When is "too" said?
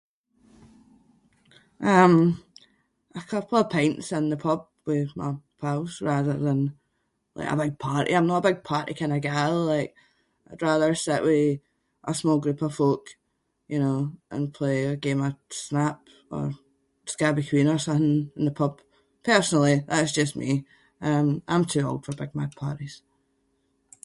21.71-21.85